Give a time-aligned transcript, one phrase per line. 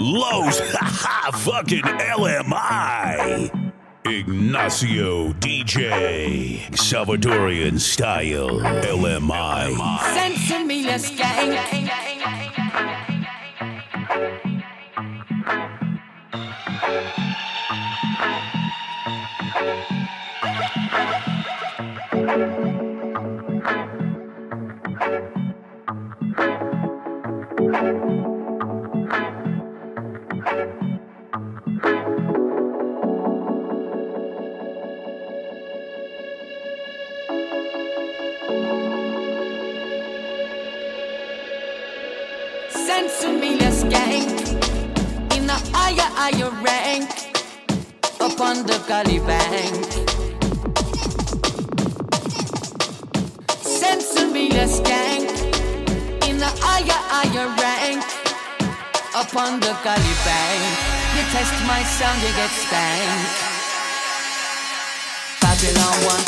[0.00, 3.48] Los ha fucking LMI.
[4.04, 10.66] Ignacio DJ Salvadorian style LMI.
[10.66, 11.10] Me, let's
[61.66, 63.54] my sound, you get spanked.
[65.40, 66.23] Babylon 1.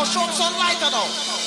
[0.00, 1.39] Show some light, and all?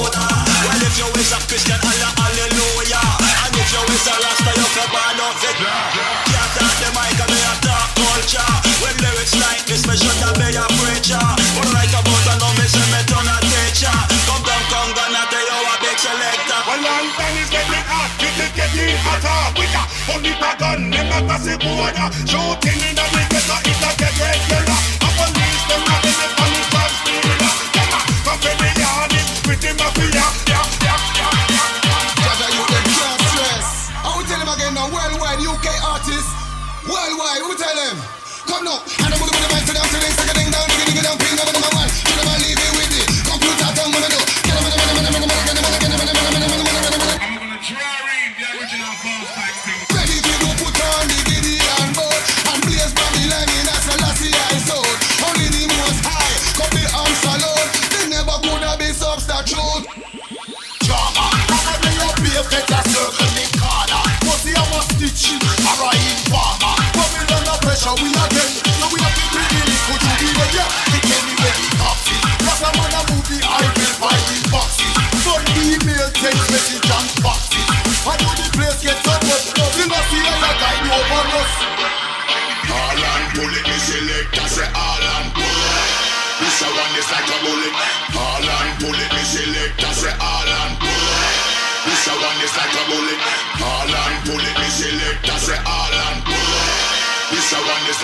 [0.00, 0.24] Buddha
[0.64, 3.04] Well if you is a Christian Allah hallelujah.
[3.20, 7.20] And if you is a Rasta you can ban of it Can't talk the mic
[7.20, 8.54] and me a talk culture.
[8.80, 11.20] With lyrics like this me should have be a preacher.
[11.20, 13.98] But right about I know me me turn a teacher.
[14.24, 16.60] Come down come gonna tell you a big selector.
[16.64, 19.52] Well long time is getting hot, get it getting hotter.
[19.60, 22.08] With a honey dragon, never pass it border.
[22.24, 24.79] Shooting in the wicked so a get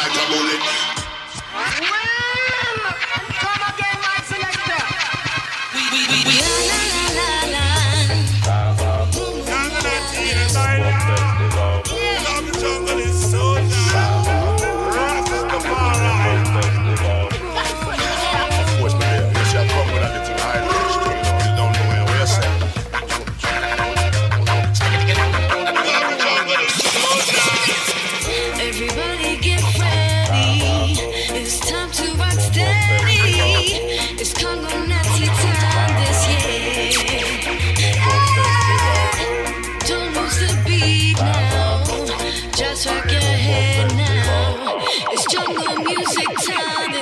[0.08, 0.75] like a bullet.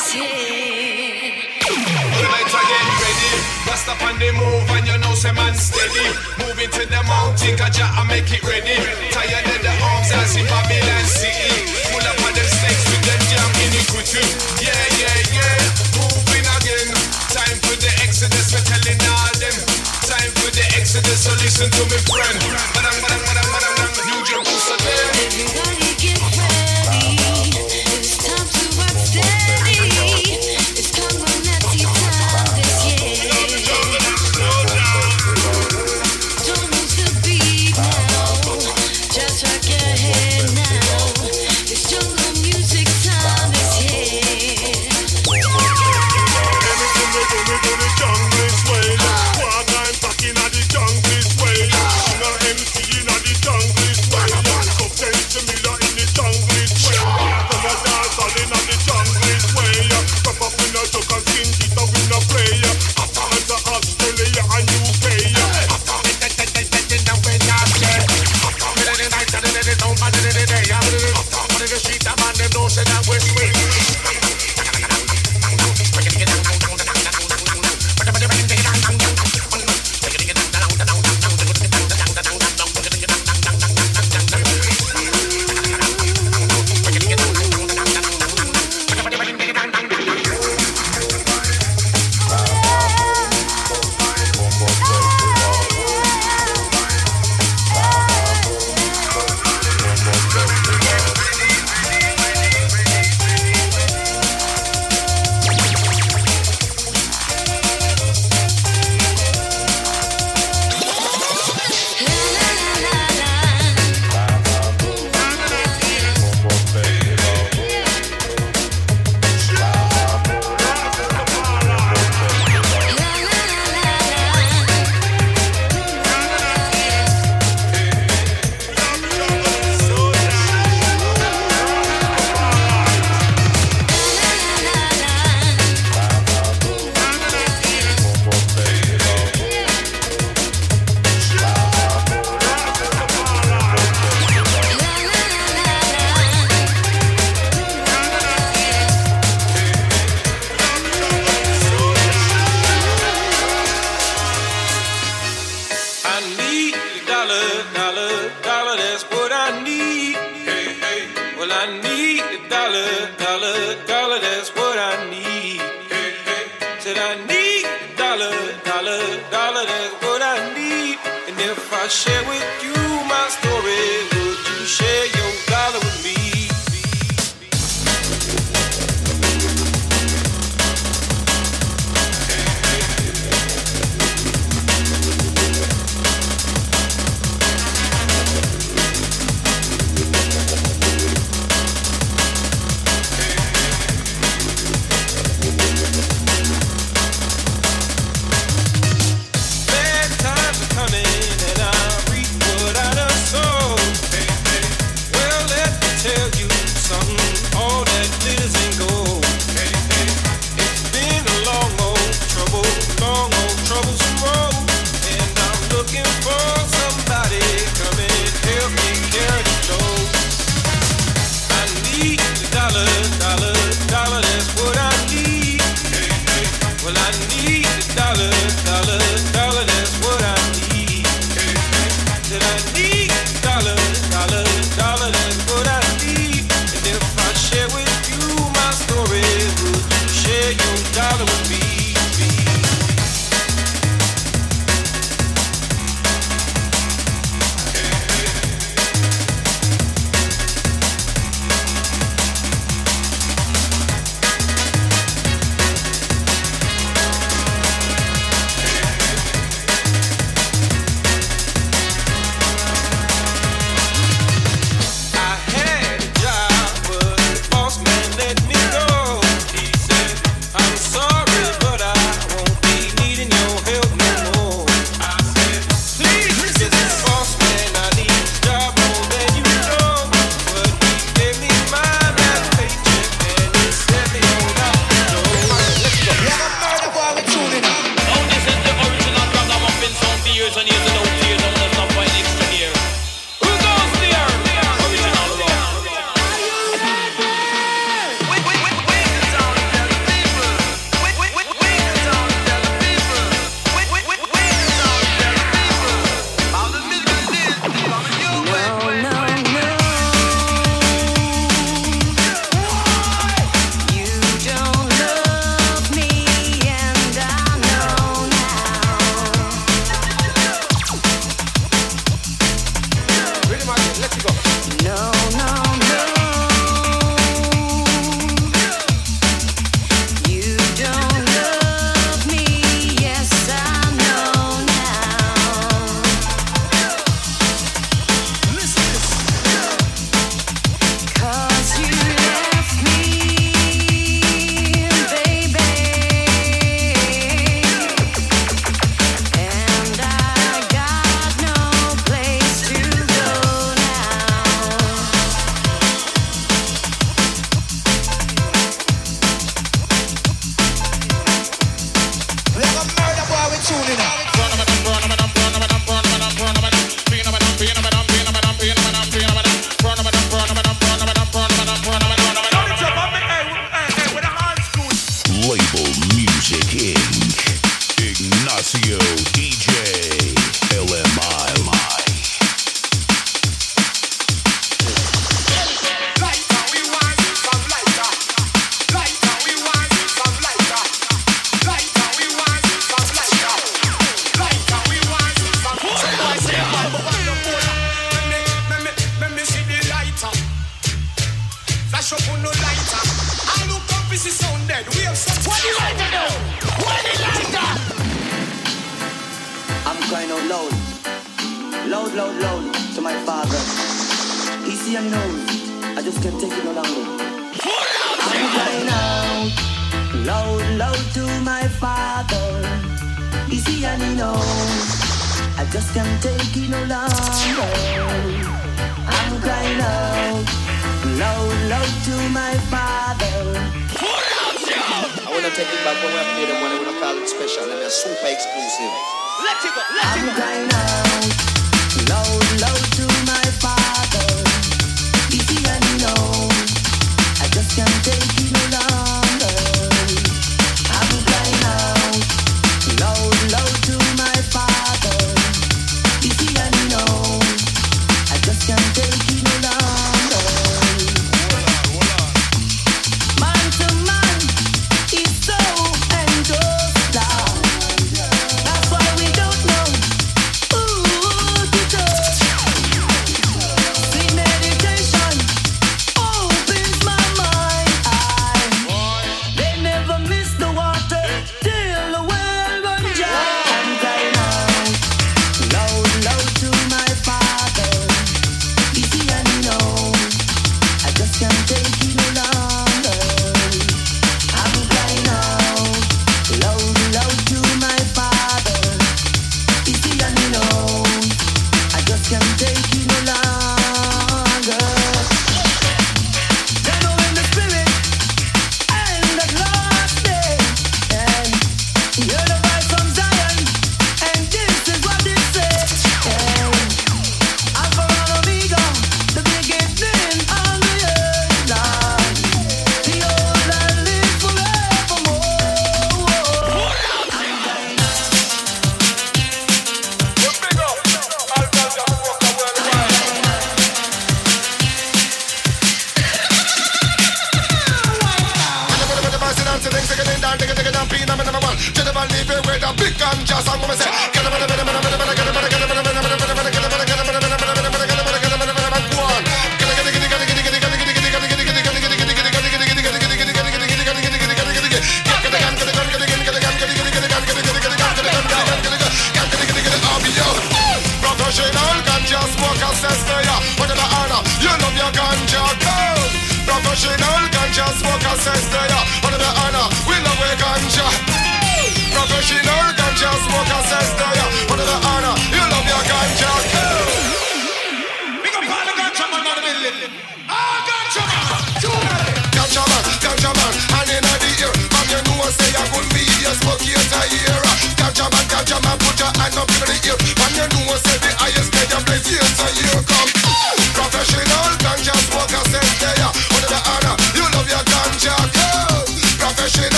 [0.00, 0.22] dance, yeah.
[2.20, 3.32] Tonight I get ready,
[3.66, 6.04] bust up on the move, and you know some man steady.
[6.40, 8.76] Moving to the mountain, catch ya and make it ready.
[9.12, 11.68] Tired of the arms as in Babylon City.
[11.92, 14.26] Pull up on them snakes with them jam in the cushion.
[14.60, 15.60] Yeah, yeah, yeah,
[15.96, 16.88] moving again.
[17.32, 19.56] Time for the exodus, we're telling all them.
[20.08, 22.38] Time for the exodus, so listen to me friend.
[22.74, 23.69] Badang, badang, badang, badang.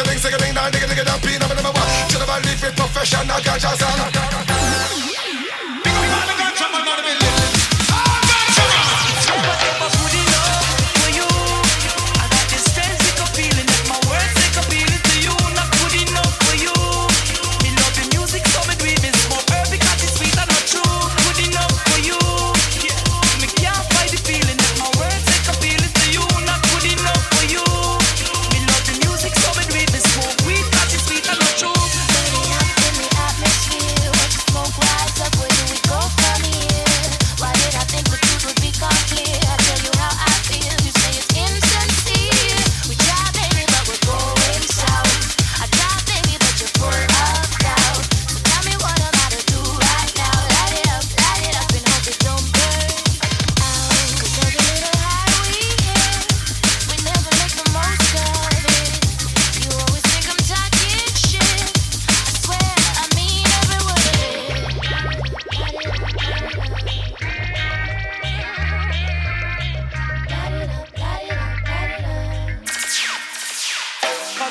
[0.00, 2.08] ding, sing a ding, dong, ding a ding a dong, pin up in the mouth.
[2.08, 4.31] Chill about live with professional ganja sound.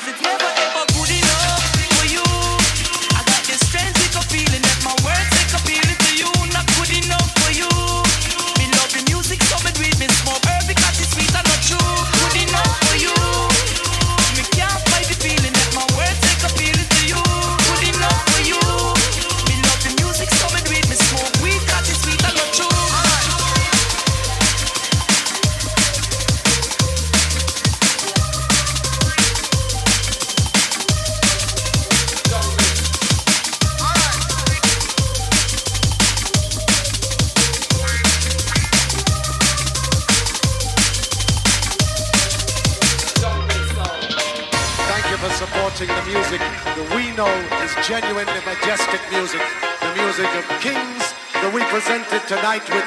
[0.04, 0.41] positive.
[52.42, 52.81] night with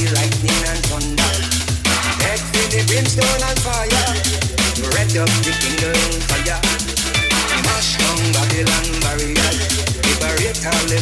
[0.00, 1.32] the lightning and thunder.
[2.24, 4.08] Next in the brimstone and fire.
[4.96, 6.60] Red up the kingdom fire.
[7.64, 9.58] Mash down Babylon barriers.
[10.00, 10.98] Liberate all the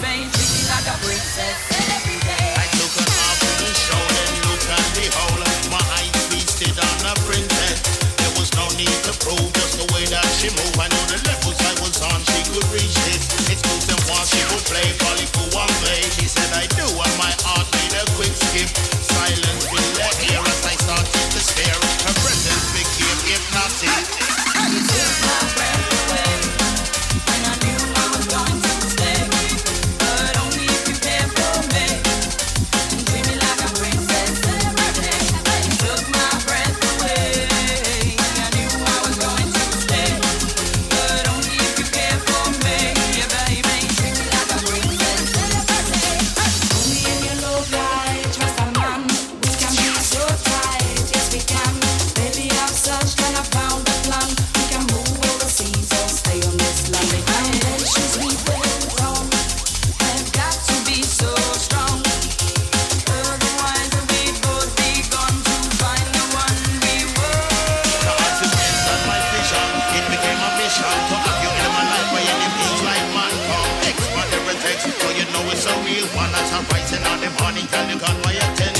[0.00, 1.56] baby, treat like a princess
[1.92, 2.48] every day.
[2.56, 3.08] I took her
[3.60, 3.72] the
[4.48, 4.62] look
[5.68, 6.12] my eyes
[6.80, 6.96] on
[7.28, 7.78] princess.
[8.16, 10.76] There was no need to prove just the way that she moved.
[11.12, 12.96] The levels I was on, she could reach.
[13.52, 13.82] It's good
[14.24, 14.88] she play,
[15.52, 16.00] one day.
[16.16, 18.99] She said I do, and my heart made a quick skip.
[76.20, 78.79] man that's arising on the morning, tell you God why you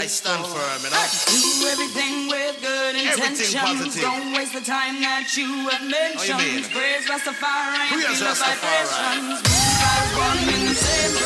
[0.00, 4.00] I stand firm, and I Do everything with good intentions.
[4.00, 6.40] Don't waste the time that you have mentioned.
[6.40, 6.72] Oh.
[6.72, 7.92] Praise Rastafari.
[7.92, 9.44] Praise Rastafari.
[10.68, 11.20] The same